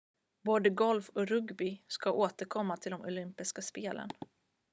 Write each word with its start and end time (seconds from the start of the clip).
både 0.43 0.69
golf 0.69 1.09
och 1.09 1.27
rugby 1.27 1.81
ska 1.87 2.11
återkomma 2.11 2.77
till 2.77 2.91
de 2.91 3.01
olympiska 3.01 3.61
spelen 3.61 4.09